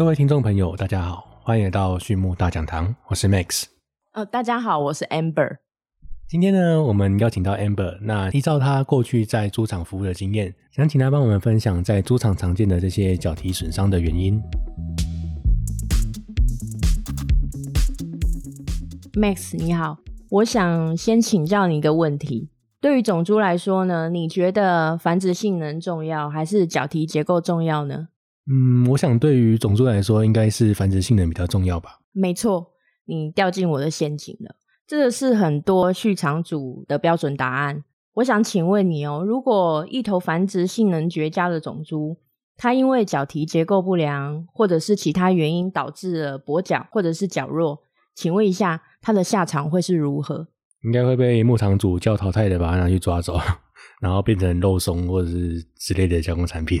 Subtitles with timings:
[0.00, 3.64] 各位听众朋友，大家好，欢迎来到畜牧大讲堂，我是 Max。
[4.12, 5.58] 呃，大家好，我是 Amber。
[6.26, 14.40] 今天呢，我们邀请到 Amber，那依照他过去在猪场服务的经验，想请他帮我们分享在猪场常见的这些脚蹄损伤的原因。
[19.12, 19.98] Max，你好，
[20.30, 22.48] 我想先请教你一个问题：
[22.80, 28.08] 对于种猪来说呢，你觉得繁殖性能重要，还是脚蹄结构重要呢？
[28.52, 32.00] 嗯，我想对于种猪来说，应该是繁殖性能比较重要吧。
[32.12, 32.72] 没错，
[33.04, 34.56] 你掉进我的陷阱了。
[34.86, 37.84] 这个是很多畜场主的标准答案。
[38.14, 42.18] 我想请问你哦，如果一头繁殖性能绝佳的种猪，
[42.56, 47.78] 它因为脚蹄结构不良，或者是其他原因导致了跛脚或者是脚弱，
[48.16, 50.48] 请问一下，它的下场会是如何？
[50.82, 53.38] 应该会被牧场主叫淘汰的，把它拿去抓走，
[54.02, 56.80] 然后变成肉松或者是之类的加工产品。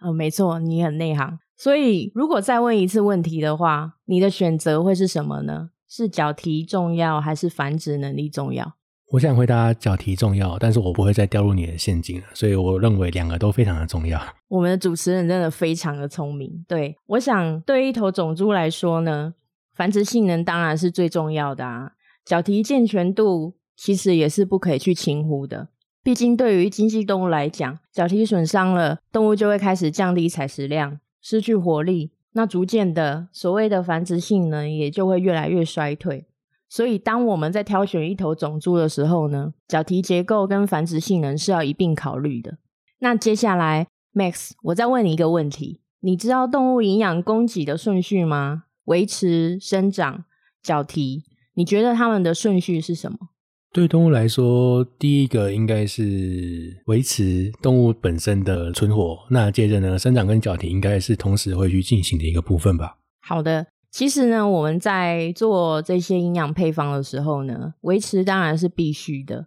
[0.00, 1.38] 呃，没错，你很内行。
[1.56, 5.70] 所以，如果再问一次问题的话，你的选择会是什么呢？
[5.88, 8.76] 是脚蹄重要，还是繁殖能力重要？
[9.12, 14.20] 我想回答脚蹄重要，但是我不会再掉入你的陷阱了，所以我认为两个都非常的重要。
[14.48, 16.64] 我们的主持人真的非常的聪明。
[16.68, 19.34] 对我想，对一头种猪来说呢，
[19.74, 21.92] 繁殖性能当然是最重要的啊。
[22.24, 25.68] 脚蹄健全度其实也是不可以去轻忽的。
[26.02, 36.26] 毕竟，对于经济动物来讲，脚蹄损伤了，动物就会开始降低采食量，失去活力，那逐渐的，所谓的繁殖性能也就会越来越衰退。
[36.70, 42.56] 所以，当我们在挑选一头种猪的时候呢，脚蹄结构跟繁殖性能是要一并考虑的。
[43.00, 48.64] 那接下来，Max，我再问你一个问题：你知道动物营养供给的顺序吗？
[48.84, 50.24] 维持、生长、
[50.62, 53.18] 脚蹄，你觉得它们的顺序是什么？
[53.72, 62.96] 对动物来说，第一个应该是维持动物本身的存活，那接着呢，生长跟脚蹄应该是同时会去进行的一个部分吧。
[63.22, 69.46] 好的，其实呢，我们在做这些营养配方的时候呢，维持当然是必须的。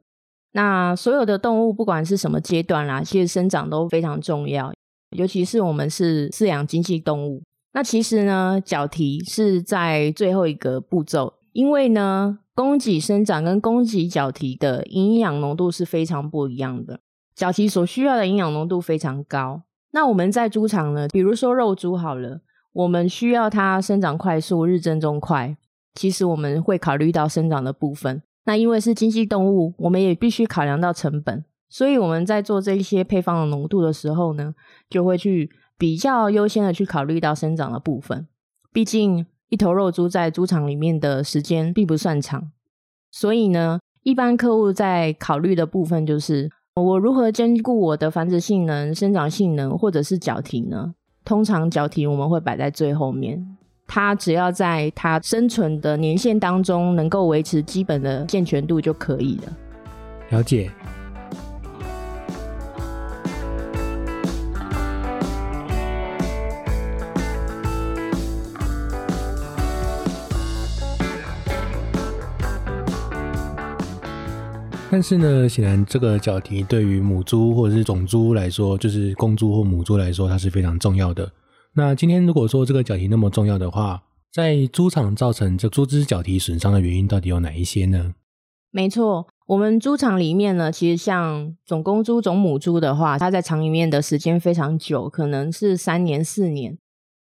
[0.53, 4.71] 那所有的动物不管是什么阶段啦，其实生长都非常重要，
[5.17, 7.43] 尤其是我们是饲养经济动物。
[7.73, 16.99] 那其实呢，脚蹄是在最后一个步骤，因为呢，供给生长跟供给脚蹄的营养浓度是非常不一样的。
[17.35, 19.63] 脚蹄所需要的营养浓度非常高。
[19.91, 22.41] 那我们在猪场呢，比如说肉猪好了。
[22.73, 25.55] 我们需要它生长快速、日增重快。
[25.93, 28.23] 其实我们会考虑到生长的部分。
[28.45, 31.45] 那因为是经济动物，我们也必须考量到成本。
[31.69, 34.55] 所以我们在做这些配方的浓度的时候呢，
[34.89, 38.27] 就会去比较优先的去考虑到生长的部分。
[38.71, 42.49] 毕竟一头肉猪在猪场里面的时间并不算长，
[43.11, 50.95] 所以呢，一般客户在考虑的部分就是我如何兼顾我的繁殖性能、生长性能，或者是脚蹄呢？
[51.23, 53.45] 通常脚蹄我们会摆在最后面，
[53.85, 59.53] 它只要在它生存的年限当中能够维持基本的健全度就可以了。
[60.31, 60.71] 了解。
[74.93, 81.31] 但是呢，显然这个脚蹄对于母猪或者是种猪来说，就是公猪或母猪来说，它是非常重要的。
[81.73, 88.13] 那今天如果说这个脚蹄那么重要的话，在猪场造成这猪只脚蹄损伤的原因到底有哪一些呢？
[88.69, 96.77] 没错，我们猪场里面呢，其实像种公猪、种母猪的话，它在场里面的时间非常久，可能是三年、四年。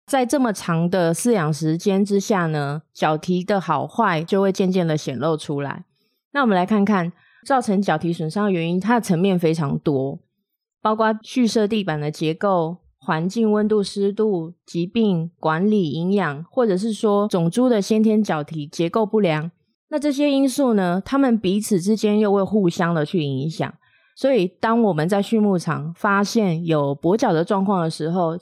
[0.08, 5.86] 在这么长的饲养时间之下呢，脚蹄的好坏就会渐渐的显露出来。
[6.32, 7.14] 那我们来看看。
[7.46, 10.20] 造成脚蹄损伤的原因，它的层面非常多，
[10.82, 19.52] 包括畜舍地板的结构、环境温度、湿度、疾病管理、营养，或者是说种猪的先天脚蹄结构不良。
[19.90, 23.74] 那这些因素呢，它们彼此之间又会互相的去影响。
[24.16, 28.38] 所以，当我们在畜牧场发现有跛脚的状况的时候，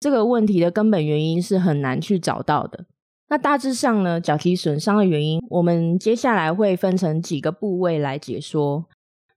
[0.00, 2.86] 这个问题的根本原因是很难去找到的。
[3.30, 8.86] 那大致上呢，脚蹄损伤的原因，我们接下来会分成几个部位来解说。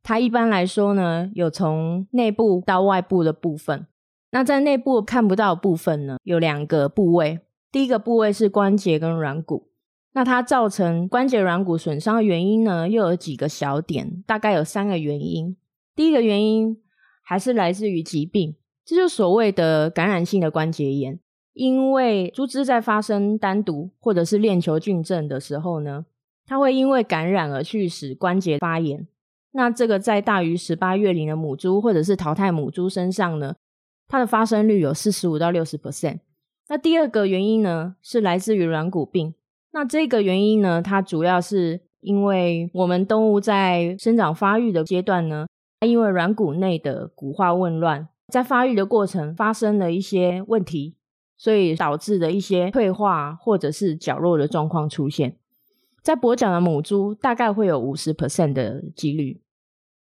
[0.01, 3.85] 它一般来说呢，有从内部到外部的部分。
[4.31, 7.41] 那在内部看不到部分呢，有两个部位。
[7.69, 9.67] 第一个部位是关节跟软骨。
[10.13, 15.55] 那它造成关节软骨损伤的原因呢，又有几个小点，大概有三个原因。
[15.95, 16.77] 第一个原因
[17.21, 18.55] 还是来自于疾病，
[18.85, 21.19] 这就所谓的感染性的关节炎。
[21.53, 26.05] 因为猪只在发生单独或者是链球菌症的时候呢，
[26.45, 29.07] 它会因为感染而去使关节发炎。
[29.53, 33.55] 那这个在大于十八月龄的母猪或者是淘汰母猪身上呢，
[34.07, 36.19] 它的发生率有四十五到六十 percent。
[36.69, 39.33] 那第二个原因呢，是来自于软骨病。
[39.73, 45.47] 那这个原因呢，它主要是因为我们动物在生长发育的阶段呢，
[45.81, 50.95] 它因为软骨内的骨化紊乱，在发育的过程发生了一些问题，
[51.41, 55.37] 所以导致的一些退化或者是绞弱的状况出现。
[56.03, 59.41] 在跛脚的母猪大概会有五十 percent 的几率。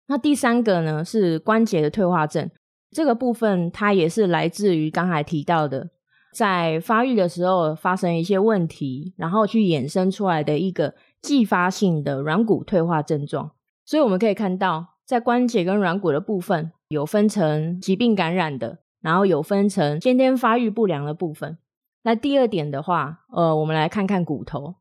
[0.08, 2.50] 那第三个呢是关节的退化症，
[2.90, 5.92] 这个部分它也是来自于刚才提到的，
[6.34, 13.52] 在发育的时候发生一些问题，然后去衍生出来的一个继发性的软骨退化症状。
[13.86, 21.58] 所以我们可以看到，在关节跟软骨的部分有分成疾病感染的，然后有分成先天发育不良的部分。
[22.04, 24.76] 那第二点的话，呃，我们来看看骨头。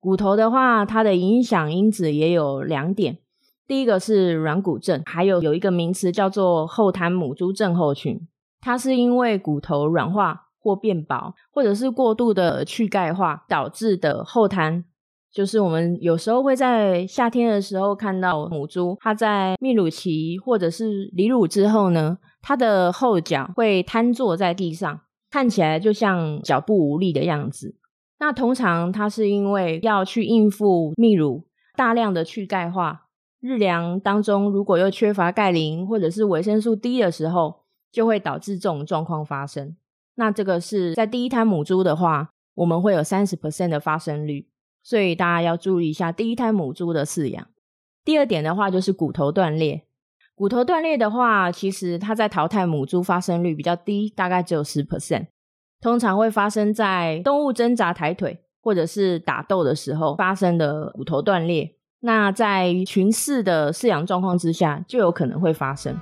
[0.00, 3.18] 骨头的话，它的影响因子也有两点。
[3.66, 8.20] 第一个是软骨症，还有有一个名词叫做后瘫母猪症候群，
[8.60, 14.84] 它是因为骨头软化或变薄，或者是过度的去钙化导致的后瘫。
[15.32, 25.00] 就是我们有时候会在夏天的时候看到母猪，它在泌乳期或者是离乳之后呢，它的后脚会瘫坐在地上，
[25.30, 27.76] 看起来就像脚步无力的样子。
[28.18, 31.46] 那通常它是因为要去应付泌乳，
[31.76, 33.06] 大量的去钙化，
[33.40, 39.76] 日粮当中如果又缺乏钙磷或者是维生素 D 的时候，就会导致这种状况发生。
[40.14, 44.46] 那这个是在第一胎母猪的话，我们会有三十 percent 的发生率，
[44.82, 47.46] 所以大家要注意一下第一胎母猪的饲养。
[48.04, 49.86] 第二点的话就是骨头断裂，
[50.42, 55.28] 骨头断裂的话，其实它在淘汰母猪发生率比较低，大概只有十 percent。
[55.80, 61.76] 通常会发生在动物挣扎抬腿或者是打斗的时候发生的骨头断裂。
[62.00, 65.96] 那在群饲的饲养状况之下，就有可能会发生。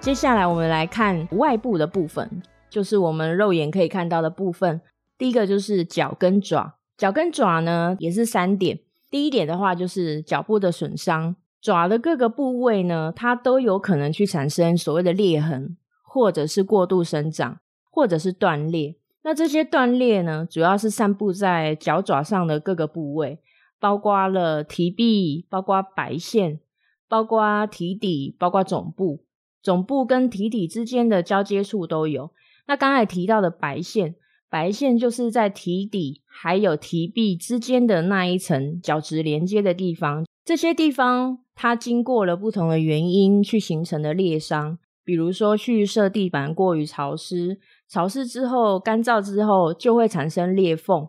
[0.00, 2.40] 接下来我们来看外部的部分，
[2.70, 4.80] 就是我们肉眼可以看到的部分。
[5.18, 8.80] 第一个就是脚跟爪，脚跟爪呢也是三点。
[9.10, 11.36] 第一点的话就是脚部的损伤。
[11.60, 17.58] 爪的各个部位呢，它都有可能去产生所谓的裂痕，或者是过度生长，
[17.90, 18.94] 或者是断裂。
[19.22, 23.40] 那这些断裂呢，主要是散布在脚爪上的各个部位，
[23.80, 26.60] 包括了蹄壁，包括白线，
[27.08, 29.24] 包括蹄底，包括总部。
[29.60, 32.30] 总部跟蹄底之间的交接处都有。
[32.68, 34.14] 那刚才提到的白线，
[34.48, 41.38] 白线就是在蹄底还有蹄壁之间的那一层角质连接的地方，这些地方。
[41.58, 47.58] 它经过了不同的原因去形成的裂伤，比如说去设地板过于潮湿，
[47.88, 51.08] 潮湿之后干燥之后就会产生裂缝，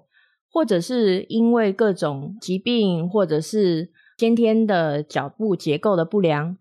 [0.50, 6.56] 或者是因为各种疾病，或者是先天的脚部结构的不良，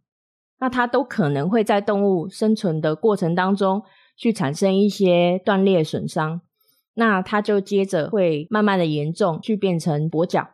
[0.59, 3.85] 那它都可能会在动物生存的过程当中
[4.17, 6.41] 去产生一些断裂损伤，
[6.97, 10.49] 那它就接着会慢慢的严重，去变成跛脚。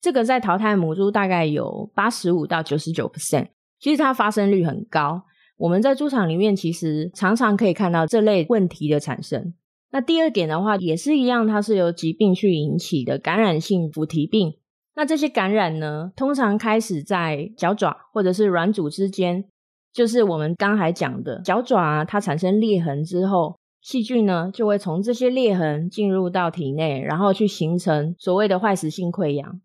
[0.00, 5.22] 这个在淘汰母猪大概有八十五到九十九 percent，其实它发生率很高。
[5.56, 9.52] 我们在猪场里面其实常常可以看到这类问题的产生。
[9.92, 14.56] 那第二点的话也是一样，它是由疾病去引起的感染性腐蹄病。
[14.96, 19.44] 那这些感染呢，通常开始在脚爪或者是软组之间，
[19.92, 29.60] 就是我们刚才讲的脚爪啊它产生裂痕之后，细菌呢就会从这些裂痕进入到体内，然后去形成所谓的坏死性溃疡。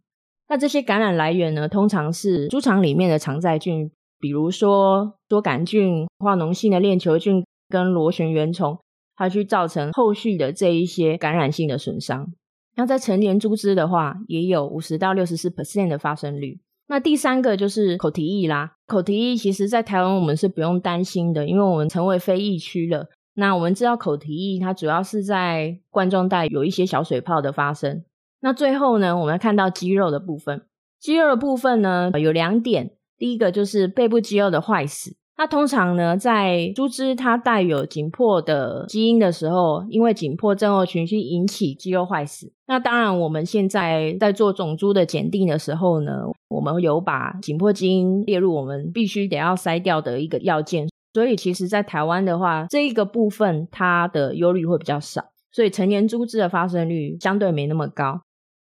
[0.48, 8.78] 那这些感染来源呢，通常是猪场里面的常在菌，比如说多杆菌、化脓性的链球菌跟螺旋原虫，
[9.16, 12.32] 它去造成后续的这一些感染性的损伤。
[12.76, 16.60] 那在成年猪只的话，也有五十到六十四 percent 的发生率。
[16.88, 23.08] 那第三个就是口蹄疫啦，口蹄疫其实在台湾我们是不用担心的，因为我们成为非疫区了。
[23.36, 28.04] 那我们知道口蹄疫它主要是在冠状带有一些小水泡的发生。
[28.40, 30.64] 那最后呢，我们看到肌肉的部分。
[31.00, 32.92] 肌肉的部分呢，有两点。
[33.18, 35.16] 第一个就是背部肌肉的坏死。
[35.38, 42.54] 那通常呢，在猪只它带有紧迫的基因的时候，因为紧迫症候群去引起肌肉坏死。
[42.68, 50.88] 那当然，我们现在在做种猪的检定的时候呢，我们有把紧迫基因列入我们必须得要筛掉的一个要件。
[51.16, 58.20] 所以，其实，在台湾的话，这一个部分它的忧虑会比较少，所以成年猪只的发生率相对没那么高。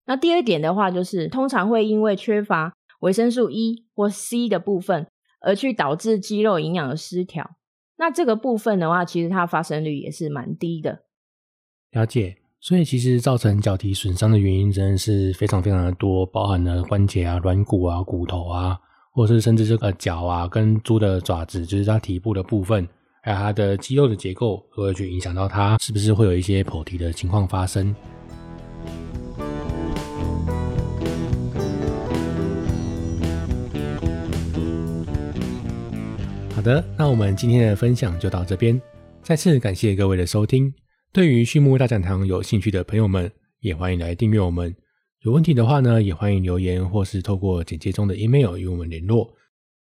[0.07, 5.09] 那第二点的话，就是通常会因为缺乏维生素 E 或 C 的部分，
[5.41, 7.57] 而去导致肌肉营养的失调。
[7.97, 11.01] 那这个部分的话，其实它发生率也是蛮低的。
[11.91, 18.79] 了解，所以其实造成脚底损伤的原因真的是非常非常的多，包含了关节啊、软骨啊、骨头啊，
[19.13, 22.87] 或是甚至这个脚啊，跟猪的爪子，就是它体部的部分，
[23.23, 27.95] 还有它的肌肉的结构，都会去影响到它是不是会有一些剖题的情况发生。
[36.55, 38.81] 好的，那我们今天的分享就到这边，
[39.23, 40.73] 再次感谢各位的收听。
[41.13, 44.75] 对于畜牧大讲堂有兴趣的朋友们，也欢迎来订阅我们。
[45.23, 49.35] 有问题的话呢，也欢迎留言或是透过简介中的 email 与我们联络。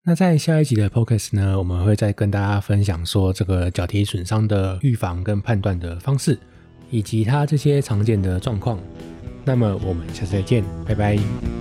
[0.05, 6.39] 那在下一集的 podcast 呢，我们会再跟大家分享说这个脚蹄损伤的预防跟判断的方式，
[6.89, 8.79] 以及它这些常见的状况。
[9.45, 11.58] 那么我们下次再见，拜拜。